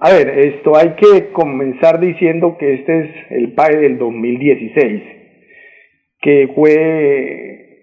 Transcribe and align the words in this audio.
A 0.00 0.12
ver, 0.12 0.28
esto 0.28 0.76
hay 0.76 0.90
que 0.90 1.32
comenzar 1.32 1.98
diciendo 1.98 2.56
que 2.56 2.74
este 2.74 3.00
es 3.00 3.10
el 3.30 3.52
PAE 3.54 3.78
del 3.78 3.98
2016, 3.98 5.02
que 6.20 6.52
fue 6.54 7.78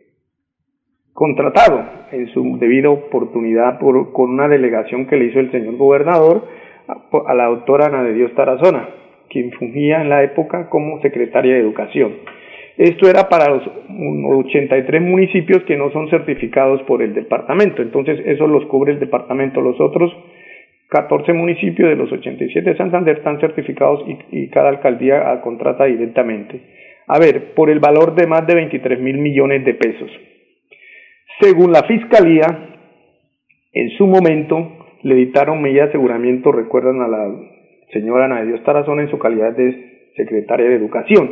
contratado 1.12 1.83
en 2.13 2.28
su 2.29 2.57
debida 2.57 2.89
oportunidad 2.89 3.79
por, 3.79 4.13
con 4.13 4.29
una 4.29 4.47
delegación 4.47 5.07
que 5.07 5.17
le 5.17 5.25
hizo 5.25 5.41
el 5.41 5.51
señor 5.51 5.75
gobernador 5.75 6.47
a, 6.88 7.33
la 7.33 7.47
doctora 7.47 7.88
Ana 7.88 8.04
de 8.04 8.13
Dios 8.13 8.34
Tarazona, 8.34 8.88
quien 9.29 9.52
fungía 9.52 10.02
en 10.02 10.07
la 10.07 10.23
época 10.23 10.70
como 10.70 11.02
secretaria 11.02 11.55
de 11.55 11.59
Educación. 11.59 12.13
Esto 12.77 13.09
era 13.09 13.27
para 13.27 13.50
los 13.50 13.63
83 14.39 15.02
municipios 15.02 15.63
que 15.63 15.75
no 15.75 15.91
son 15.91 16.09
certificados 16.09 16.82
por 16.84 17.02
el 17.02 17.13
departamento, 17.13 17.82
entonces 17.82 18.21
eso 18.25 18.47
los 18.47 18.66
cubre 18.68 18.93
el 18.93 19.00
departamento. 19.02 19.59
Los 19.59 19.82
otros 19.82 20.16
14 20.89 21.33
municipios 21.33 21.89
de 21.89 21.95
los 21.95 22.11
87 22.11 22.70
de 22.70 22.77
Santander 22.77 23.18
están 23.18 23.39
certificados 23.39 24.05
y, 24.32 24.50
cada 24.50 24.69
alcaldía 24.69 25.41
contrata 25.41 25.86
directamente. 25.86 26.61
A 27.07 27.19
ver, 27.19 27.54
por 27.54 27.69
el 27.69 27.79
valor 27.79 28.15
de 28.15 28.27
más 28.27 28.46
de 28.47 28.55
23 28.55 29.00
mil 29.00 29.18
millones 29.18 29.65
de 29.65 29.74
pesos. 29.74 30.10
Según 31.39 31.71
la 31.71 31.83
Fiscalía, 31.83 32.45
en 33.73 33.89
su 33.97 34.08
momento 34.08 34.86
le 35.03 35.16
dictaron 35.16 35.61
medida 35.61 35.83
de 35.83 35.89
aseguramiento, 35.89 36.52
recuerdan 36.52 37.02
a 37.02 37.08
la 37.08 37.30
señora 37.91 38.25
Ana 38.25 38.41
de 38.41 38.47
Dios 38.47 38.63
Tarazona 38.63 39.03
en 39.03 39.11
su 39.11 39.19
calidad 39.19 39.55
de 39.55 40.11
secretaria 40.16 40.69
de 40.69 40.75
Educación. 40.75 41.30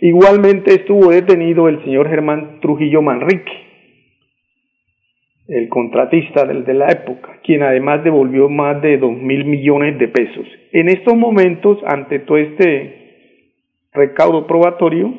Igualmente 0.00 0.74
estuvo 0.74 1.10
detenido 1.10 1.68
el 1.68 1.82
señor 1.84 2.08
Germán 2.08 2.60
Trujillo 2.60 3.02
Manrique, 3.02 3.52
el 5.48 5.68
contratista 5.68 6.44
del 6.44 6.64
de 6.64 6.74
la 6.74 6.86
época, 6.86 7.38
quien 7.42 7.62
además 7.62 8.04
devolvió 8.04 8.48
más 8.48 8.80
de 8.80 8.96
dos 8.98 9.12
mil 9.12 9.44
millones 9.44 9.98
de 9.98 10.08
pesos. 10.08 10.46
En 10.72 10.88
estos 10.88 11.14
momentos, 11.16 11.78
ante 11.86 12.20
todo 12.20 12.38
este 12.38 13.28
recaudo 13.92 14.46
probatorio, 14.46 15.12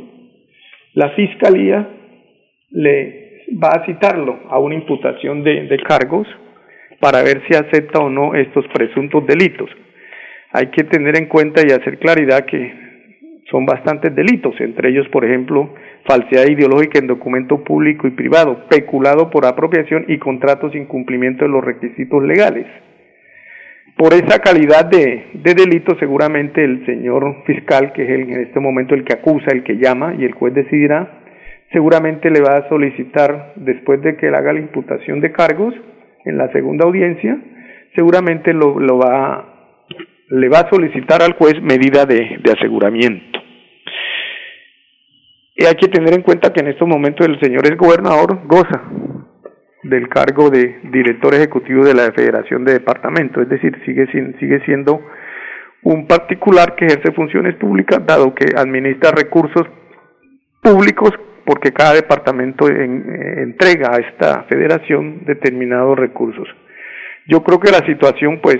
la 0.94 1.09
Fiscalía 1.09 1.88
le 2.72 3.44
va 3.62 3.70
a 3.70 3.86
citarlo 3.86 4.39
a 4.50 4.59
una 4.59 4.75
imputación 4.75 5.44
de, 5.44 5.67
de 5.67 5.78
cargos 5.78 6.28
para 7.00 7.22
ver 7.22 7.42
si 7.47 7.56
acepta 7.56 8.00
o 8.00 8.09
no 8.09 8.34
estos 8.34 8.66
presuntos 8.69 9.25
delitos. 9.28 9.69
Hay 10.52 10.67
que 10.67 10.84
tener 10.84 11.17
en 11.17 11.28
cuenta 11.28 11.62
y 11.62 11.72
hacer 11.72 12.00
claridad 12.00 12.45
que 12.45 12.73
son 13.52 13.66
bastantes 13.66 14.16
delitos, 14.16 14.56
entre 14.62 14.90
ellos, 14.90 15.08
por 15.09 15.25
ejemplo, 15.25 15.73
falsedad 16.06 16.48
ideológica 16.48 17.00
en 17.00 17.08
documento 17.08 17.64
público 17.64 18.08
y 18.08 18.12
privado, 18.12 18.66
peculado 18.70 19.30
por 19.30 19.46
apropiación 19.46 20.06
y 20.08 20.18
contratos 20.18 20.73
sin 20.73 20.86
cumplimiento 20.86 21.46
de 21.46 21.52
los 21.52 21.64
requisitos 21.64 22.23
legales. 22.23 22.66
Por 23.98 24.14
esa 24.14 24.40
calidad 24.40 24.86
de, 24.86 25.28
de 25.34 25.54
delito, 25.54 25.96
seguramente 26.00 26.64
el 26.64 26.86
señor 26.86 27.44
fiscal, 27.46 27.94
que 27.94 28.04
es 28.04 28.09
en 28.09 28.42
este 28.42 28.59
momento 28.59 28.96
el 28.96 29.04
que 29.04 29.14
acusa, 29.14 29.52
el 29.52 29.64
que 29.64 29.78
llama 29.78 30.16
y 30.18 30.26
el 30.26 30.34
juez 30.34 30.54
decidirá, 30.54 31.22
seguramente 31.72 32.30
le 32.31 32.42
va 32.42 32.58
a 32.58 32.70
solicitar, 32.70 33.54
después 33.56 34.02
de 34.02 34.18
que 34.18 34.28
él 34.28 34.36
haga 34.36 34.54
la 34.54 34.59
imputación 34.59 35.22
de 35.22 35.31
cargos 35.31 35.74
en 36.26 36.38
la 36.38 36.52
segunda 36.52 36.86
audiencia, 36.86 37.38
seguramente 37.96 38.52
lo, 38.54 38.76
va, 38.98 39.86
le 40.30 40.50
va 40.50 40.59
a 40.59 40.70
solicitar 40.70 41.22
al 41.22 41.34
juez 41.34 41.62
medida 41.62 42.06
de 42.06 42.42
aseguramiento. 42.52 43.42
Y 45.56 45.66
hay 45.66 45.76
que 45.76 45.88
tener 45.88 46.14
en 46.14 46.23
cuenta 46.23 46.52
que 46.52 46.62
en 46.62 46.68
estos 46.68 46.88
momentos 46.88 47.28
el 47.28 47.40
señor 47.40 47.66
es 47.66 47.78
gobernador, 47.78 48.40
goza 48.46 48.82
del 49.84 50.08
cargo 50.08 50.50
de 50.50 50.80
director 50.92 51.34
ejecutivo 51.36 51.84
de 51.84 51.94
la 51.94 52.12
Federación 52.12 52.64
de 52.64 52.73
Departamentos, 52.73 53.44
es 53.44 53.50
decir, 53.50 53.78
sigue, 53.86 54.08
sigue 54.40 54.64
siendo 54.66 55.02
un 55.84 56.08
particular 56.08 56.76
que 56.76 56.86
ejerce 56.86 57.12
funciones 57.12 57.56
públicas, 57.56 58.00
dado 58.06 58.34
que 58.34 58.46
administra 58.56 59.12
recursos 59.12 59.64
públicos 60.62 61.12
porque 61.46 61.74
cada 61.74 61.94
departamento 61.94 62.70
eh, 62.70 62.86
entrega 63.44 63.92
a 63.94 63.97
esta 63.97 64.44
federación 64.44 65.25
determinados 65.25 66.00
recursos. 66.00 66.47
Yo 67.28 67.44
creo 67.44 67.59
que 67.59 67.72
la 67.72 67.86
situación, 67.86 68.40
pues, 68.42 68.59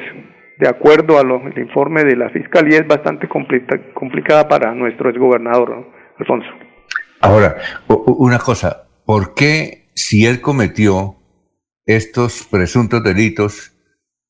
de 0.60 0.68
acuerdo 0.68 1.18
al 1.18 1.58
informe 1.58 2.04
de 2.04 2.18
la 2.18 2.30
Fiscalía, 2.30 2.80
es 2.80 2.88
bastante 2.88 3.28
complicada 3.28 4.48
para 4.48 4.74
nuestro 4.74 5.10
exgobernador, 5.10 5.88
Alfonso. 6.20 6.50
Ahora, 7.24 7.58
una 7.88 8.38
cosa, 8.38 8.88
¿por 9.06 9.34
qué 9.34 9.90
si 9.96 10.26
él 10.26 10.42
cometió 10.42 11.16
estos 11.86 12.48
presuntos 12.50 13.04
delitos, 13.04 13.72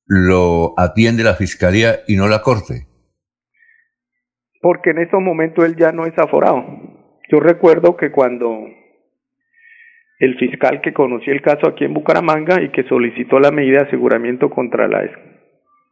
lo 0.06 0.74
atiende 0.78 1.24
la 1.24 1.36
Fiscalía 1.36 2.00
y 2.08 2.16
no 2.16 2.28
la 2.28 2.42
Corte? 2.42 2.88
Porque 4.62 4.92
en 4.92 5.00
estos 5.00 5.22
momentos 5.22 5.66
él 5.66 5.76
ya 5.76 5.92
no 5.92 6.06
es 6.06 6.18
aforado 6.18 6.64
yo 7.34 7.40
recuerdo 7.40 7.98
que 7.98 8.12
cuando 8.12 8.68
el 10.20 10.38
fiscal 10.38 10.82
que 10.82 10.94
conocía 10.94 11.34
el 11.34 11.42
caso 11.42 11.68
aquí 11.68 11.84
en 11.84 11.94
Bucaramanga 11.94 12.62
y 12.62 12.70
que 12.70 12.84
solicitó 12.84 13.40
la 13.40 13.50
medida 13.50 13.80
de 13.80 13.88
aseguramiento 13.88 14.52
contra 14.52 14.88
la 14.88 15.10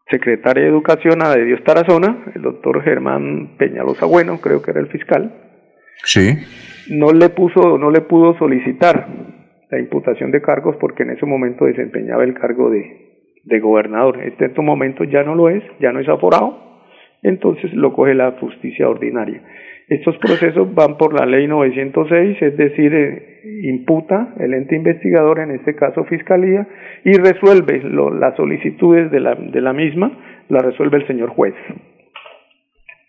secretaria 0.10 0.64
de 0.64 0.70
Educación, 0.70 1.24
a 1.24 1.36
de 1.36 1.46
Dios 1.46 1.64
Tarazona, 1.64 2.26
el 2.36 2.44
doctor 2.44 2.84
Germán 2.84 3.56
Peñalosa 3.58 4.06
Bueno, 4.06 4.40
creo 4.40 4.62
que 4.62 4.70
era 4.70 4.82
el 4.82 4.90
fiscal, 4.90 5.34
sí. 6.04 6.38
No 6.92 7.12
le 7.12 7.30
puso, 7.30 7.78
no 7.78 7.90
le 7.90 8.02
pudo 8.02 8.38
solicitar 8.38 9.08
la 9.70 9.80
imputación 9.80 10.32
de 10.32 10.42
cargos 10.42 10.76
porque 10.80 11.04
en 11.04 11.12
ese 11.12 11.26
momento 11.26 11.66
desempeñaba 11.66 12.24
el 12.24 12.34
cargo 12.34 12.70
de, 12.70 13.12
de 13.46 13.60
gobernador. 13.60 14.22
Este 14.24 14.46
en 14.46 14.52
estos 14.52 14.66
momentos 14.66 15.08
ya 15.10 15.24
no 15.24 15.36
lo 15.36 15.50
es, 15.50 15.64
ya 15.80 15.92
no 15.92 16.00
es 16.00 16.10
aforado, 16.10 16.58
entonces 17.24 17.74
lo 17.74 17.94
coge 17.94 18.14
la 18.14 18.32
justicia 18.34 18.90
ordinaria. 18.90 19.42
Estos 19.88 20.18
procesos 20.18 20.74
van 20.74 20.98
por 20.98 21.14
la 21.18 21.26
ley 21.26 21.48
906, 21.48 22.42
es 22.42 22.58
decir, 22.58 22.94
eh, 22.94 23.42
imputa 23.64 24.36
el 24.40 24.54
ente 24.54 24.76
investigador, 24.76 25.40
en 25.40 25.52
este 25.52 25.76
caso 25.76 26.04
Fiscalía, 26.06 26.68
y 27.04 27.14
resuelve 27.14 27.82
las 28.20 28.36
solicitudes 28.36 29.12
de 29.12 29.20
la, 29.20 29.36
de 29.36 29.62
la 29.62 29.74
misma, 29.74 30.46
la 30.50 30.60
resuelve 30.60 30.98
el 30.98 31.08
señor 31.08 31.30
juez. 31.30 31.54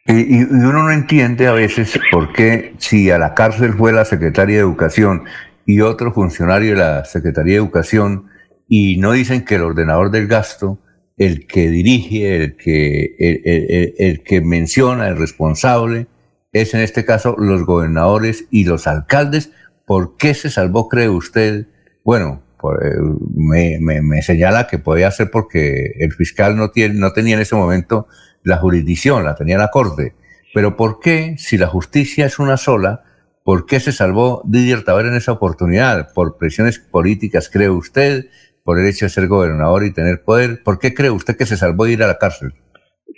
Y, 0.07 0.39
y, 0.39 0.43
uno 0.43 0.83
no 0.83 0.91
entiende 0.91 1.47
a 1.47 1.53
veces 1.53 1.99
por 2.11 2.33
qué 2.33 2.75
si 2.79 3.11
a 3.11 3.19
la 3.19 3.35
cárcel 3.35 3.75
fue 3.75 3.93
la 3.93 4.05
Secretaría 4.05 4.57
de 4.57 4.63
Educación 4.63 5.25
y 5.65 5.81
otro 5.81 6.13
funcionario 6.13 6.71
de 6.71 6.79
la 6.79 7.05
Secretaría 7.05 7.55
de 7.55 7.61
Educación 7.61 8.27
y 8.69 8.97
no 8.99 9.13
dicen 9.13 9.45
que 9.45 9.57
el 9.57 9.63
ordenador 9.63 10.11
del 10.11 10.27
gasto, 10.27 10.81
el 11.17 11.47
que 11.47 11.69
dirige, 11.69 12.37
el 12.37 12.57
que, 12.57 13.15
el, 13.19 13.95
el 13.99 14.23
que 14.23 14.41
menciona, 14.41 15.09
el 15.09 15.19
responsable, 15.19 16.07
es 16.53 16.75
en 16.75 16.81
este 16.81 17.05
caso 17.05 17.37
los 17.39 17.65
gobernadores 17.65 18.47
y 18.51 18.65
los 18.65 18.87
alcaldes. 18.87 19.51
¿Por 19.87 20.17
qué 20.17 20.35
se 20.35 20.51
salvó, 20.51 20.89
cree 20.89 21.09
usted? 21.09 21.67
Bueno, 22.05 22.43
eh, 22.63 22.97
me, 23.35 23.79
me, 24.03 24.23
señala 24.23 24.67
que 24.67 24.79
podía 24.79 25.11
ser 25.11 25.31
porque 25.31 25.95
el 25.99 26.13
fiscal 26.13 26.57
no, 26.57 26.71
tiene, 26.71 26.95
no 26.95 27.13
tenía 27.13 27.35
en 27.35 27.43
ese 27.43 27.57
momento 27.57 28.07
la 28.45 28.57
jurisdicción, 28.57 29.25
la 29.25 29.35
tenía 29.35 29.59
la 29.59 29.69
corte. 29.69 30.13
Pero 30.55 30.77
¿por 30.77 31.01
qué, 31.01 31.35
si 31.39 31.57
la 31.57 31.67
justicia 31.67 32.27
es 32.27 32.39
una 32.39 32.57
sola, 32.57 33.03
por 33.45 33.67
qué 33.67 33.81
se 33.81 33.93
salvó 33.93 34.43
Didier 34.45 34.85
Taber 34.85 35.07
en 35.07 35.15
esa 35.15 35.33
oportunidad? 35.33 36.13
¿Por 36.15 36.39
presiones 36.39 36.79
políticas, 36.79 37.51
cree 37.51 37.71
usted? 37.71 38.27
¿Por 38.65 38.79
el 38.79 38.87
hecho 38.87 39.07
de 39.07 39.11
ser 39.11 39.27
gobernador 39.27 39.85
y 39.85 39.93
tener 39.93 40.23
poder? 40.25 40.63
¿Por 40.65 40.79
qué 40.79 40.95
cree 40.95 41.11
usted 41.11 41.37
que 41.37 41.47
se 41.47 41.57
salvó 41.57 41.85
de 41.85 41.93
ir 41.93 42.03
a 42.03 42.07
la 42.07 42.19
cárcel? 42.19 42.53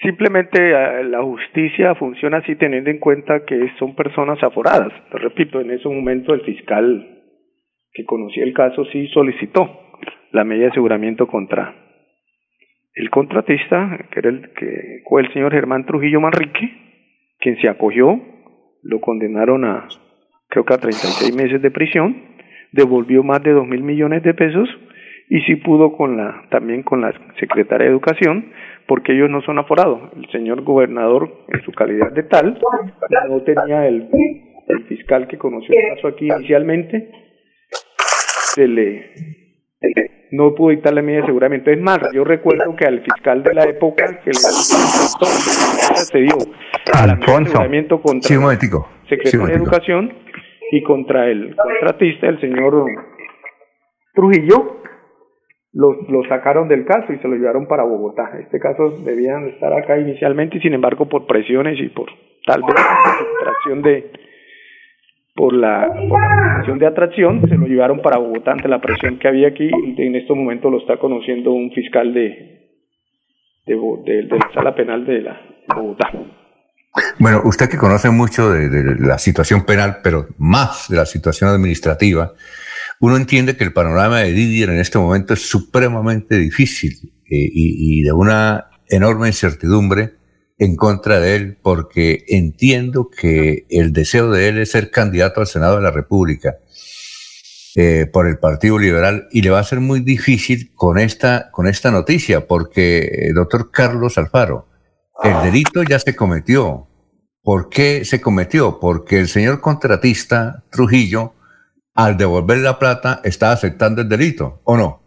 Simplemente 0.03 0.59
eh, 0.59 1.05
la 1.05 1.23
justicia 1.23 1.95
funciona 1.95 2.39
así 2.39 2.57
teniendo 2.57 2.91
en 2.91 2.99
cuenta 2.99 3.45
que 3.45 3.71
son 3.79 3.95
personas 3.95 4.43
aforadas. 4.43 4.93
Repito, 5.11 5.61
en 5.61 5.71
ese 5.71 5.89
momento 5.89 6.35
el 6.35 6.43
fiscal 6.43 7.23
que 7.93 8.05
conocía 8.05 8.45
el 8.45 8.55
caso 8.55 8.85
sí 8.93 9.07
solicitó 9.09 9.71
la 10.33 10.45
medida 10.45 10.65
de 10.65 10.71
aseguramiento 10.73 11.27
contra 11.27 11.84
el 12.95 13.11
contratista, 13.11 14.07
que 14.11 14.21
era 14.21 14.31
el 14.31 14.53
que 14.55 15.03
fue 15.09 15.23
el 15.23 15.33
señor 15.33 15.53
Germán 15.53 15.85
Trujillo 15.85 16.21
Manrique, 16.21 16.71
quien 17.41 17.61
se 17.61 17.69
acogió, 17.69 18.21
lo 18.83 19.01
condenaron 19.01 19.65
a 19.65 19.89
creo 20.49 20.65
que 20.65 20.75
a 20.75 20.79
36 20.79 21.35
meses 21.35 21.61
de 21.61 21.71
prisión, 21.71 22.17
devolvió 22.73 23.23
más 23.23 23.43
de 23.43 23.53
dos 23.53 23.67
mil 23.67 23.83
millones 23.83 24.23
de 24.23 24.35
pesos 24.35 24.69
y 25.29 25.41
sí 25.43 25.57
pudo 25.57 25.97
con 25.97 26.17
la 26.17 26.47
también 26.51 26.83
con 26.83 27.01
la 27.01 27.13
secretaria 27.41 27.87
de 27.87 27.93
Educación 27.93 28.53
porque 28.87 29.13
ellos 29.13 29.31
no 29.31 29.41
son 29.43 29.59
aforados. 29.59 30.13
El 30.17 30.31
señor 30.31 30.63
gobernador, 30.63 31.47
en 31.49 31.63
su 31.63 31.73
calidad 31.73 32.13
de 32.13 32.25
tal, 32.25 32.59
no 33.29 33.43
tenía 33.43 33.87
el, 33.89 34.09
el 34.69 34.85
fiscal 34.85 35.27
que 35.27 35.39
conoció 35.39 35.75
el 35.75 35.97
caso 35.97 36.09
aquí 36.09 36.27
inicialmente, 36.27 37.11
se 38.55 38.69
le 38.69 39.11
no 40.35 40.55
pudo 40.55 40.71
dictarle 40.71 41.03
medida 41.03 41.21
de 41.21 41.25
aseguramiento. 41.25 41.71
Es 41.71 41.81
más, 41.81 41.99
yo 42.13 42.25
recuerdo 42.25 42.75
que 42.77 42.85
al 42.87 43.01
fiscal 43.01 43.43
de 43.43 43.55
la 43.55 43.65
época 43.65 44.21
que 44.23 44.31
le 44.31 44.35
se 44.35 46.19
dio 46.19 46.37
aseguramiento 46.93 48.01
contra 48.01 48.29
sí, 48.29 48.35
el 48.35 48.59
secretario 49.09 49.47
de 49.47 49.55
Educación 49.55 50.13
y 50.73 50.83
contra 50.83 51.29
el 51.29 51.55
contratista, 51.55 52.29
el 52.29 52.41
señor 52.41 52.87
Trujillo, 54.15 54.83
lo, 55.73 56.03
lo 56.09 56.23
sacaron 56.29 56.69
del 56.69 56.85
caso 56.85 57.13
y 57.13 57.19
se 57.19 57.29
lo 57.29 57.35
llevaron 57.35 57.67
para 57.67 57.85
Bogotá. 57.85 58.31
Este 58.41 58.61
caso 58.61 58.91
debían 59.05 59.49
estar 59.49 59.73
acá 59.73 59.99
inicialmente 59.99 60.59
y 60.59 60.61
sin 60.61 60.75
embargo 60.75 61.09
por 61.09 61.27
presiones 61.27 61.79
y 61.81 61.89
por 61.89 62.09
tal 62.47 62.63
vez 62.63 62.77
atracción 63.41 63.83
de 63.83 64.11
por 65.35 65.53
la, 65.53 65.89
por 66.09 66.79
de 66.79 66.87
atracción 66.87 67.41
se 67.49 67.57
lo 67.57 67.67
llevaron 67.67 68.01
para 68.01 68.19
Bogotá 68.19 68.53
ante 68.53 68.69
la 68.69 68.81
presión 68.81 69.19
que 69.19 69.29
había 69.29 69.49
aquí 69.49 69.69
en 69.99 70.15
estos 70.15 70.37
momentos 70.37 70.71
lo 70.71 70.79
está 70.79 70.97
conociendo 70.99 71.53
un 71.53 71.71
fiscal 71.73 72.15
de 72.15 72.55
de, 73.67 74.23
la 74.29 74.51
sala 74.53 74.75
penal 74.75 75.05
de 75.07 75.23
la 75.23 75.41
Bogotá. 75.75 76.11
Bueno, 77.19 77.43
usted 77.45 77.69
que 77.69 77.77
conoce 77.77 78.11
mucho 78.11 78.51
de, 78.51 78.97
la 79.01 79.19
situación 79.19 79.65
penal, 79.65 79.99
pero 80.03 80.29
más 80.39 80.89
de 80.89 80.97
la 80.97 81.07
situación 81.07 81.51
administrativa, 81.51 82.33
uno 83.01 83.17
entiende 83.17 83.57
que 83.57 83.65
el 83.65 83.73
panorama 83.73 84.21
de 84.21 84.33
Didier 84.33 84.71
en 84.71 84.79
este 84.79 84.99
momento 84.99 85.35
es 85.35 85.49
supremamente 85.49 86.37
difícil 86.39 86.93
eh, 87.25 87.51
y, 87.53 88.03
de 88.03 88.13
una 88.13 88.67
enorme 88.89 89.29
incertidumbre 89.29 90.13
en 90.59 90.77
contra 90.77 91.21
de 91.21 91.37
él, 91.37 91.59
porque 91.63 92.25
entiendo 92.29 93.11
que 93.11 93.67
el 93.71 93.93
deseo 93.93 94.31
de 94.31 94.49
él 94.49 94.59
es 94.59 94.71
ser 94.71 94.91
candidato 94.91 95.41
al 95.41 95.47
Senado 95.47 95.77
de 95.77 95.83
la 95.83 95.91
República 95.91 96.59
eh, 97.77 98.07
por 98.13 98.29
el 98.29 98.39
Partido 98.39 98.79
Liberal 98.79 99.27
y 99.33 99.43
le 99.43 99.51
va 99.51 99.59
a 99.59 99.65
ser 99.65 99.81
muy 99.81 100.01
difícil 100.01 100.73
con 100.75 100.99
esta, 100.99 101.51
con 101.51 101.67
esta 101.67 101.91
noticia, 101.91 102.47
porque, 102.47 102.99
eh, 102.99 103.33
doctor 103.35 103.71
Carlos 103.73 104.17
Alfaro, 104.17 104.69
el 105.23 105.43
delito 105.43 105.83
ya 105.83 105.99
se 105.99 106.15
cometió. 106.15 106.89
¿Por 107.43 107.69
qué 107.69 108.05
se 108.05 108.21
cometió? 108.21 108.79
Porque 108.81 109.19
el 109.19 109.29
señor 109.29 109.61
contratista 109.61 110.65
Trujillo 110.71 111.35
al 111.95 112.17
devolver 112.17 112.59
la 112.59 112.79
plata 112.79 113.21
está 113.25 113.53
aceptando 113.53 114.03
el 114.03 114.09
delito, 114.09 114.61
¿o 114.65 114.77
no? 114.77 115.04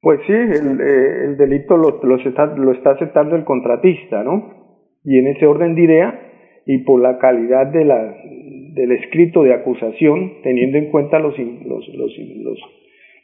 Pues 0.00 0.20
sí, 0.26 0.32
el, 0.32 0.80
eh, 0.80 1.24
el 1.26 1.36
delito 1.36 1.76
lo, 1.76 2.00
lo, 2.02 2.16
está, 2.16 2.46
lo 2.46 2.72
está 2.72 2.92
aceptando 2.92 3.36
el 3.36 3.44
contratista, 3.44 4.22
¿no? 4.24 4.54
Y 5.04 5.18
en 5.18 5.26
ese 5.28 5.46
orden 5.46 5.74
de 5.74 5.82
idea, 5.82 6.20
y 6.66 6.78
por 6.78 7.00
la 7.00 7.18
calidad 7.18 7.66
de 7.66 7.84
la, 7.84 8.16
del 8.74 8.92
escrito 8.92 9.42
de 9.42 9.54
acusación, 9.54 10.42
teniendo 10.42 10.78
en 10.78 10.90
cuenta 10.90 11.18
los, 11.18 11.38
los, 11.38 11.88
los, 11.88 12.18
los 12.18 12.58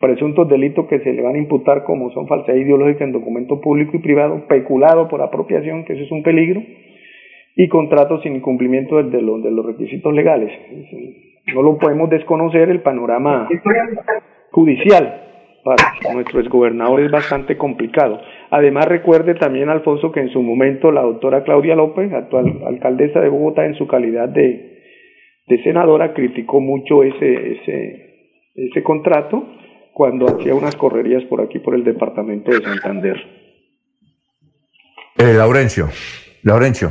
presuntos 0.01 0.49
delitos 0.49 0.87
que 0.87 1.01
se 1.01 1.13
le 1.13 1.23
van 1.23 1.37
a 1.37 1.39
imputar, 1.39 1.85
como 1.85 2.11
son 2.11 2.27
falsedad 2.29 2.57
ideológica 2.57 3.05
en 3.05 3.13
documento 3.13 3.61
público 3.61 3.97
y 3.97 4.01
privado, 4.01 4.47
peculado 4.47 5.09
por 5.09 5.23
apropiación, 5.23 5.85
que 5.85 5.95
eso 5.95 6.03
es 6.03 6.13
un 6.13 6.23
peligro, 6.23 6.63
y 7.55 7.69
contratos 7.69 8.23
sin 8.23 8.37
incumplimiento 8.37 8.97
de, 8.97 9.05
de, 9.11 9.23
los, 9.23 9.43
de 9.43 9.51
los 9.51 9.65
requisitos 9.65 10.13
legales 10.13 10.53
no 11.55 11.63
lo 11.63 11.79
podemos 11.79 12.11
desconocer, 12.11 12.69
el 12.71 12.83
panorama 12.83 13.49
judicial 14.51 15.26
para 15.67 16.15
nuestro 16.15 16.39
exgobernador 16.39 17.01
es 17.01 17.11
bastante 17.11 17.57
complicado. 17.59 18.21
Además, 18.53 18.87
recuerde 18.87 19.35
también, 19.35 19.69
Alfonso, 19.69 20.13
que 20.13 20.21
en 20.21 20.31
su 20.31 20.41
momento 20.41 20.93
la 20.93 21.03
doctora 21.03 21.43
Claudia 21.43 21.75
López, 21.75 22.13
actual 22.13 22.63
alcaldesa 22.69 23.19
de 23.19 23.29
Bogotá, 23.29 23.67
en 23.67 23.75
su 23.75 23.89
calidad 23.89 24.29
de, 24.29 24.79
de 25.49 25.63
senadora, 25.65 26.15
criticó 26.15 26.61
mucho 26.61 27.03
ese, 27.03 27.53
ese, 27.55 28.31
ese 28.55 28.83
contrato 28.85 29.45
cuando 29.93 30.27
hacía 30.27 30.55
unas 30.55 30.77
correrías 30.77 31.25
por 31.25 31.41
aquí, 31.41 31.59
por 31.59 31.75
el 31.75 31.83
departamento 31.83 32.53
de 32.53 32.59
Santander. 32.59 33.17
Eh, 35.19 35.35
Laurencio, 35.37 35.89
Laurencio. 36.45 36.91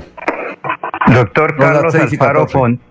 Doctor 1.14 1.56
Carlos 1.56 1.96
Alfaro 1.96 2.46
Font 2.48 2.82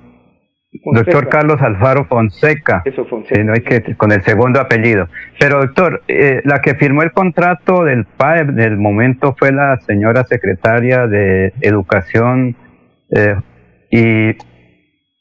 Doctor 0.83 1.29
Carlos 1.29 1.63
Alfaro 1.63 2.05
Fonseca. 2.07 2.83
Eso, 2.85 3.05
Fonseca. 3.05 3.43
no 3.45 3.53
hay 3.53 3.61
que, 3.61 3.95
con 3.97 4.11
el 4.11 4.23
segundo 4.23 4.61
apellido. 4.61 5.09
Pero, 5.39 5.61
doctor, 5.61 6.03
eh, 6.09 6.43
la 6.45 6.61
que 6.61 6.75
firmó 6.75 7.03
el 7.03 7.13
contrato 7.13 7.85
del 7.85 8.05
PAE 8.05 8.45
del 8.47 8.77
momento 8.77 9.37
fue 9.39 9.53
la 9.53 9.79
señora 9.81 10.25
secretaria 10.25 11.07
de 11.07 11.53
Educación 11.61 12.57
eh, 13.11 13.37
y 13.91 14.37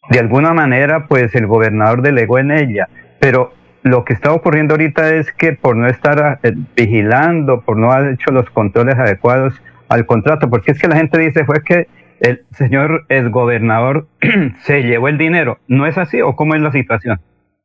de 0.09 0.19
alguna 0.19 0.53
manera, 0.53 1.07
pues 1.07 1.33
el 1.35 1.45
gobernador 1.47 2.01
delegó 2.01 2.39
en 2.39 2.51
ella. 2.51 2.89
Pero 3.19 3.53
lo 3.83 4.03
que 4.05 4.13
está 4.13 4.33
ocurriendo 4.33 4.73
ahorita 4.73 5.15
es 5.15 5.31
que 5.31 5.53
por 5.53 5.75
no 5.75 5.87
estar 5.87 6.39
eh, 6.41 6.53
vigilando, 6.75 7.61
por 7.61 7.77
no 7.77 7.91
haber 7.91 8.13
hecho 8.13 8.31
los 8.31 8.49
controles 8.49 8.95
adecuados 8.95 9.53
al 9.87 10.05
contrato, 10.05 10.49
porque 10.49 10.71
es 10.71 10.79
que 10.79 10.87
la 10.87 10.95
gente 10.95 11.19
dice 11.19 11.45
fue 11.45 11.61
que 11.63 11.87
el 12.23 12.45
señor 12.51 13.05
el 13.09 13.29
gobernador 13.29 14.07
se 14.61 14.81
llevó 14.83 15.09
el 15.09 15.17
dinero. 15.17 15.57
¿No 15.67 15.85
es 15.85 15.97
así 15.97 16.21
o 16.21 16.35
cómo 16.35 16.55
es 16.55 16.61
la 16.61 16.71
situación? 16.71 17.19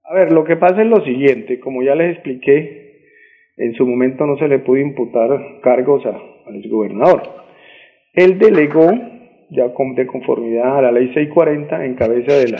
A 0.04 0.14
ver, 0.14 0.32
lo 0.32 0.44
que 0.44 0.56
pasa 0.56 0.82
es 0.82 0.88
lo 0.88 1.04
siguiente, 1.04 1.60
como 1.60 1.82
ya 1.82 1.94
les 1.94 2.14
expliqué, 2.14 2.88
en 3.56 3.74
su 3.74 3.86
momento 3.86 4.26
no 4.26 4.36
se 4.38 4.48
le 4.48 4.58
pudo 4.58 4.78
imputar 4.78 5.60
cargos 5.62 6.04
a, 6.06 6.10
al 6.10 6.62
gobernador. 6.68 7.22
Él 8.14 8.38
delegó, 8.38 8.90
ya 9.50 9.64
de 9.68 10.06
conformidad 10.06 10.78
a 10.78 10.82
la 10.82 10.92
ley 10.92 11.12
640, 11.14 11.84
en 11.84 11.94
cabeza 11.94 12.34
de 12.34 12.48
la 12.48 12.58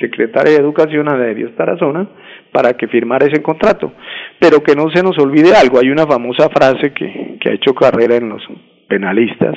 secretaria 0.00 0.54
de 0.54 0.60
Educación, 0.60 1.08
Ana 1.08 1.26
de 1.26 1.34
Dios 1.34 1.54
Tarazona, 1.56 2.08
para 2.52 2.74
que 2.74 2.88
firmara 2.88 3.26
ese 3.26 3.42
contrato. 3.42 3.92
Pero 4.40 4.62
que 4.62 4.74
no 4.74 4.90
se 4.90 5.02
nos 5.02 5.18
olvide 5.18 5.52
algo, 5.54 5.78
hay 5.78 5.90
una 5.90 6.06
famosa 6.06 6.48
frase 6.48 6.92
que, 6.92 7.38
que 7.40 7.50
ha 7.50 7.54
hecho 7.54 7.74
carrera 7.74 8.16
en 8.16 8.30
los 8.30 8.42
penalistas, 8.88 9.54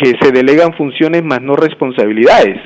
que 0.00 0.14
se 0.20 0.32
delegan 0.32 0.74
funciones 0.74 1.24
más 1.24 1.42
no 1.42 1.56
responsabilidades. 1.56 2.58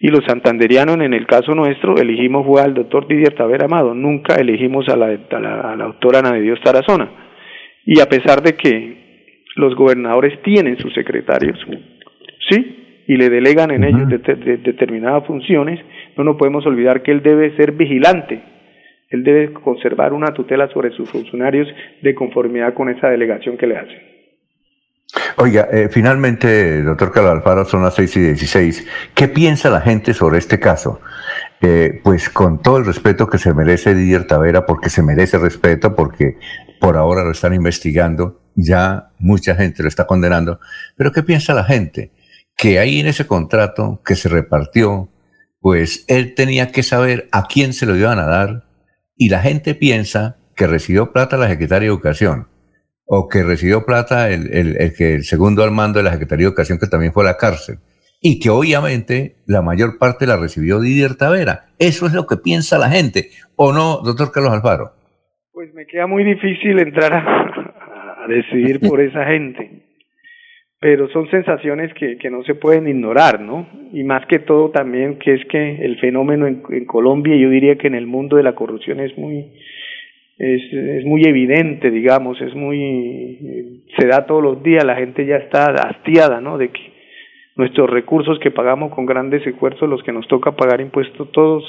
Y 0.00 0.08
los 0.08 0.24
santanderianos, 0.26 0.96
en 0.96 1.14
el 1.14 1.26
caso 1.26 1.54
nuestro, 1.54 1.96
elegimos 1.96 2.44
fue 2.44 2.60
al 2.60 2.74
doctor 2.74 3.06
Didier 3.06 3.34
Taver 3.34 3.64
Amado, 3.64 3.94
nunca 3.94 4.34
elegimos 4.34 4.88
a 4.88 4.96
la, 4.96 5.06
a 5.06 5.40
la, 5.40 5.60
a 5.60 5.76
la 5.76 5.84
doctora 5.84 6.18
Ana 6.18 6.32
de 6.32 6.40
Dios 6.40 6.60
Tarazona. 6.60 7.08
Y 7.84 8.00
a 8.00 8.06
pesar 8.06 8.42
de 8.42 8.54
que 8.54 8.96
los 9.56 9.74
gobernadores 9.74 10.40
tienen 10.42 10.78
sus 10.78 10.92
secretarios, 10.94 11.58
¿sí? 12.50 13.04
Y 13.06 13.16
le 13.16 13.28
delegan 13.28 13.70
en 13.70 13.84
ellos 13.84 14.08
de, 14.08 14.18
de, 14.18 14.56
determinadas 14.58 15.26
funciones, 15.26 15.78
no 16.16 16.24
nos 16.24 16.36
podemos 16.36 16.64
olvidar 16.66 17.02
que 17.02 17.10
él 17.10 17.22
debe 17.22 17.54
ser 17.56 17.72
vigilante, 17.72 18.40
él 19.10 19.22
debe 19.22 19.52
conservar 19.52 20.12
una 20.12 20.32
tutela 20.32 20.68
sobre 20.68 20.90
sus 20.92 21.10
funcionarios 21.10 21.68
de 22.00 22.14
conformidad 22.14 22.74
con 22.74 22.88
esa 22.88 23.08
delegación 23.10 23.56
que 23.56 23.66
le 23.66 23.76
hacen. 23.76 24.11
Oiga, 25.36 25.68
eh, 25.72 25.88
finalmente, 25.90 26.82
doctor 26.82 27.12
Carlos 27.12 27.32
Alfaro, 27.32 27.64
son 27.64 27.82
las 27.82 27.94
seis 27.94 28.16
y 28.16 28.20
dieciséis. 28.20 28.86
¿Qué 29.14 29.28
piensa 29.28 29.70
la 29.70 29.80
gente 29.80 30.14
sobre 30.14 30.38
este 30.38 30.60
caso? 30.60 31.00
Eh, 31.60 32.00
pues 32.02 32.28
con 32.28 32.60
todo 32.60 32.78
el 32.78 32.84
respeto 32.84 33.28
que 33.28 33.38
se 33.38 33.54
merece 33.54 33.94
Didier 33.94 34.26
Tavera, 34.26 34.66
porque 34.66 34.90
se 34.90 35.02
merece 35.02 35.38
respeto, 35.38 35.94
porque 35.94 36.36
por 36.80 36.96
ahora 36.96 37.24
lo 37.24 37.30
están 37.30 37.54
investigando, 37.54 38.42
ya 38.54 39.10
mucha 39.18 39.54
gente 39.54 39.82
lo 39.82 39.88
está 39.88 40.06
condenando, 40.06 40.58
pero 40.96 41.12
¿qué 41.12 41.22
piensa 41.22 41.54
la 41.54 41.64
gente? 41.64 42.12
Que 42.56 42.78
ahí 42.78 43.00
en 43.00 43.06
ese 43.06 43.26
contrato 43.26 44.02
que 44.04 44.16
se 44.16 44.28
repartió, 44.28 45.08
pues 45.60 46.04
él 46.08 46.34
tenía 46.34 46.72
que 46.72 46.82
saber 46.82 47.28
a 47.32 47.46
quién 47.46 47.72
se 47.72 47.86
lo 47.86 47.96
iban 47.96 48.18
a 48.18 48.26
dar, 48.26 48.64
y 49.16 49.28
la 49.28 49.40
gente 49.40 49.74
piensa 49.74 50.36
que 50.56 50.66
recibió 50.66 51.12
plata 51.12 51.36
la 51.36 51.48
Secretaría 51.48 51.88
de 51.88 51.94
Educación 51.94 52.48
o 53.06 53.28
que 53.28 53.42
recibió 53.42 53.84
plata 53.84 54.30
el, 54.30 54.52
el, 54.52 54.76
el, 54.80 54.94
que 54.94 55.14
el 55.14 55.24
segundo 55.24 55.62
al 55.62 55.70
mando 55.70 55.98
de 55.98 56.04
la 56.04 56.12
Secretaría 56.12 56.44
de 56.44 56.48
Educación, 56.48 56.78
que 56.78 56.86
también 56.86 57.12
fue 57.12 57.24
a 57.24 57.26
la 57.26 57.36
cárcel, 57.36 57.76
y 58.20 58.38
que 58.38 58.50
obviamente 58.50 59.36
la 59.46 59.62
mayor 59.62 59.98
parte 59.98 60.26
la 60.26 60.36
recibió 60.36 60.80
Didier 60.80 61.16
Tavera. 61.16 61.66
Eso 61.78 62.06
es 62.06 62.14
lo 62.14 62.26
que 62.26 62.36
piensa 62.36 62.78
la 62.78 62.88
gente, 62.88 63.30
¿o 63.56 63.72
no, 63.72 63.98
doctor 64.04 64.30
Carlos 64.32 64.52
Alfaro? 64.52 64.92
Pues 65.52 65.74
me 65.74 65.86
queda 65.86 66.06
muy 66.06 66.24
difícil 66.24 66.78
entrar 66.78 67.12
a, 67.12 68.24
a 68.24 68.28
decidir 68.28 68.80
por 68.80 69.00
esa 69.02 69.24
gente, 69.26 69.82
pero 70.80 71.08
son 71.08 71.28
sensaciones 71.30 71.92
que, 71.94 72.16
que 72.18 72.30
no 72.30 72.42
se 72.44 72.54
pueden 72.54 72.88
ignorar, 72.88 73.40
¿no? 73.40 73.68
Y 73.92 74.04
más 74.04 74.24
que 74.26 74.38
todo 74.38 74.70
también 74.70 75.18
que 75.18 75.34
es 75.34 75.44
que 75.50 75.84
el 75.84 75.98
fenómeno 76.00 76.46
en, 76.46 76.62
en 76.70 76.86
Colombia, 76.86 77.36
yo 77.36 77.50
diría 77.50 77.76
que 77.76 77.88
en 77.88 77.94
el 77.94 78.06
mundo 78.06 78.36
de 78.36 78.42
la 78.44 78.54
corrupción 78.54 79.00
es 79.00 79.16
muy 79.18 79.52
es, 80.38 80.72
es 80.72 81.04
muy 81.04 81.22
evidente, 81.24 81.90
digamos, 81.90 82.40
es 82.40 82.54
muy, 82.54 83.82
se 83.98 84.06
da 84.06 84.26
todos 84.26 84.42
los 84.42 84.62
días, 84.62 84.84
la 84.84 84.96
gente 84.96 85.26
ya 85.26 85.36
está 85.36 85.66
hastiada, 85.66 86.40
¿no? 86.40 86.58
De 86.58 86.68
que 86.68 86.80
nuestros 87.56 87.90
recursos 87.90 88.38
que 88.38 88.50
pagamos 88.50 88.92
con 88.94 89.06
grandes 89.06 89.46
esfuerzos, 89.46 89.88
los 89.88 90.02
que 90.02 90.12
nos 90.12 90.26
toca 90.28 90.52
pagar 90.52 90.80
impuestos 90.80 91.30
todos 91.32 91.62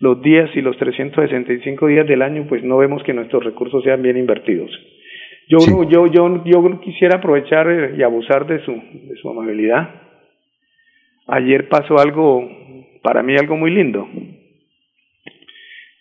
los 0.00 0.20
días 0.22 0.50
y 0.54 0.62
los 0.62 0.76
365 0.78 1.86
días 1.86 2.06
del 2.06 2.22
año, 2.22 2.46
pues 2.48 2.62
no 2.64 2.78
vemos 2.78 3.02
que 3.02 3.12
nuestros 3.12 3.44
recursos 3.44 3.84
sean 3.84 4.02
bien 4.02 4.16
invertidos. 4.16 4.70
Yo, 5.48 5.60
sí. 5.60 5.72
yo, 5.88 6.06
yo, 6.06 6.44
yo 6.44 6.80
quisiera 6.80 7.16
aprovechar 7.16 7.94
y 7.96 8.02
abusar 8.02 8.46
de 8.46 8.64
su, 8.64 8.72
de 8.72 9.16
su 9.20 9.28
amabilidad. 9.28 9.90
Ayer 11.26 11.68
pasó 11.68 11.98
algo, 11.98 12.48
para 13.02 13.22
mí 13.22 13.36
algo 13.36 13.56
muy 13.56 13.70
lindo 13.70 14.08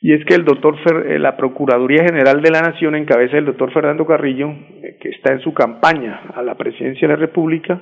y 0.02 0.14
es 0.14 0.24
que 0.26 0.36
el 0.36 0.46
doctor 0.46 0.78
Fer, 0.84 1.12
eh, 1.12 1.20
la 1.20 1.36
Procuraduría 1.36 2.04
General 2.04 2.42
de 2.42 2.52
la 2.52 2.62
Nación 2.62 2.96
en 2.96 3.06
cabeza 3.06 3.36
del 3.36 3.46
doctor 3.46 3.72
Fernando 3.74 4.06
Carrillo, 4.06 4.50
eh, 4.50 4.98
que 5.00 5.10
está 5.10 5.34
en 5.34 5.42
su 5.42 5.54
campaña 5.54 6.22
a 6.36 6.42
la 6.42 6.56
presidencia 6.56 7.08
de 7.08 7.14
la 7.14 7.20
República, 7.20 7.82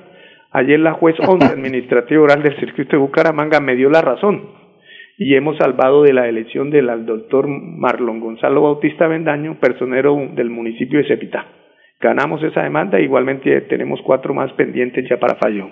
ayer 0.50 0.80
la 0.80 0.94
juez 0.94 1.16
11 1.20 1.46
administrativa 1.52 2.22
oral 2.22 2.42
del 2.42 2.58
circuito 2.58 2.92
de 2.92 3.02
Bucaramanga 3.02 3.60
me 3.60 3.76
dio 3.76 3.88
la 3.88 4.02
razón 4.02 4.58
y 5.16 5.34
hemos 5.34 5.56
salvado 5.58 6.02
de 6.02 6.12
la 6.12 6.28
elección 6.28 6.70
del 6.70 6.86
doctor 7.04 7.46
Marlon 7.48 8.20
Gonzalo 8.20 8.62
Bautista 8.62 9.08
Bendaño, 9.08 9.58
personero 9.60 10.16
del 10.34 10.48
municipio 10.48 11.00
de 11.00 11.08
Cepita. 11.08 11.44
Ganamos 12.00 12.40
esa 12.44 12.62
demanda, 12.62 13.00
igualmente 13.00 13.62
tenemos 13.62 14.00
cuatro 14.04 14.32
más 14.32 14.52
pendientes 14.52 15.08
ya 15.10 15.18
para 15.18 15.34
fallo, 15.34 15.68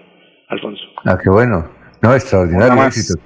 Alfonso. 0.49 0.83
Ah, 1.05 1.17
qué 1.23 1.31
bueno. 1.31 1.76
No, 2.03 2.15
extraordinario 2.15 2.73
una 2.73 2.83
más, 2.83 3.17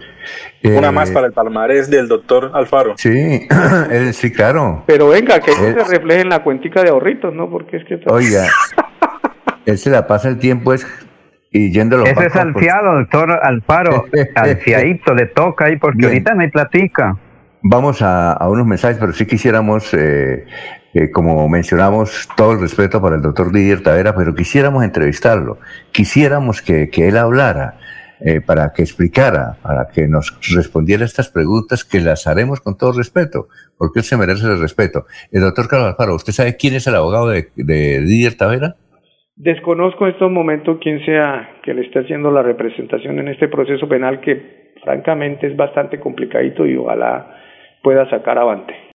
Una 0.62 0.88
eh, 0.88 0.92
más 0.92 1.10
para 1.10 1.26
el 1.26 1.32
palmarés 1.32 1.90
del 1.90 2.08
doctor 2.08 2.50
Alfaro. 2.54 2.94
Sí, 2.96 3.48
sí, 4.12 4.32
claro. 4.32 4.84
Pero 4.86 5.08
venga, 5.08 5.40
que 5.40 5.52
se 5.52 5.72
refleje 5.84 6.20
en 6.22 6.28
la 6.28 6.42
cuentica 6.42 6.82
de 6.82 6.90
ahorritos, 6.90 7.34
¿no? 7.34 7.50
Porque 7.50 7.78
es 7.78 7.84
que... 7.84 8.00
Oiga, 8.06 8.46
él 9.66 9.78
se 9.78 9.90
la 9.90 10.06
pasa 10.06 10.28
el 10.28 10.38
tiempo 10.38 10.72
es 10.72 10.86
y 11.52 11.72
yendo 11.72 11.98
los 11.98 12.08
Ese 12.08 12.26
es 12.26 12.36
alfiado, 12.36 12.98
doctor 12.98 13.32
Alfaro. 13.42 14.06
Alfiadito, 14.36 15.14
le 15.14 15.26
toca 15.26 15.66
ahí 15.66 15.76
porque 15.76 16.06
ahorita 16.06 16.34
no 16.34 16.42
hay 16.42 16.50
platica. 16.50 17.16
Vamos 17.62 18.00
a, 18.02 18.38
unos 18.48 18.66
mensajes, 18.66 18.98
pero 18.98 19.12
sí 19.12 19.26
quisiéramos, 19.26 19.92
eh, 19.92 20.46
eh, 20.94 21.10
como 21.10 21.46
mencionamos, 21.48 22.28
todo 22.36 22.52
el 22.52 22.60
respeto 22.60 23.02
para 23.02 23.16
el 23.16 23.22
doctor 23.22 23.52
Didier 23.52 23.82
Tavera, 23.82 24.14
pero 24.14 24.34
quisiéramos 24.34 24.82
entrevistarlo, 24.82 25.58
quisiéramos 25.92 26.62
que, 26.62 26.88
que 26.88 27.08
él 27.08 27.18
hablara, 27.18 27.78
eh, 28.24 28.40
para 28.40 28.72
que 28.72 28.82
explicara, 28.82 29.56
para 29.62 29.88
que 29.88 30.06
nos 30.06 30.38
respondiera 30.54 31.04
estas 31.04 31.28
preguntas 31.30 31.84
que 31.84 32.00
las 32.00 32.26
haremos 32.26 32.60
con 32.60 32.76
todo 32.76 32.92
respeto, 32.92 33.48
porque 33.78 34.00
él 34.00 34.04
se 34.04 34.16
merece 34.16 34.46
el 34.46 34.60
respeto. 34.60 35.06
El 35.32 35.42
doctor 35.42 35.68
Carlos 35.68 35.88
Alfaro, 35.88 36.14
¿usted 36.14 36.32
sabe 36.32 36.56
quién 36.56 36.74
es 36.74 36.86
el 36.86 36.96
abogado 36.96 37.28
de, 37.28 37.48
de 37.56 38.34
Tavera? 38.38 38.76
Desconozco 39.36 40.06
en 40.06 40.12
estos 40.12 40.30
momentos 40.30 40.78
quién 40.82 41.02
sea 41.06 41.60
que 41.62 41.72
le 41.72 41.86
esté 41.86 42.00
haciendo 42.00 42.30
la 42.30 42.42
representación 42.42 43.18
en 43.20 43.28
este 43.28 43.48
proceso 43.48 43.88
penal 43.88 44.20
que 44.20 44.74
francamente 44.84 45.46
es 45.46 45.56
bastante 45.56 45.98
complicadito 45.98 46.66
y 46.66 46.76
ojalá 46.76 47.38
pueda 47.82 48.08
sacar 48.10 48.38
avante. 48.38 48.74